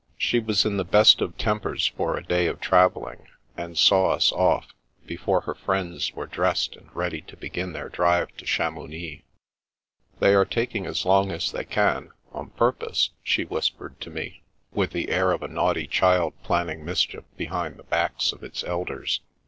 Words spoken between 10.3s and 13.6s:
are taking as long as they can, on pur pose," she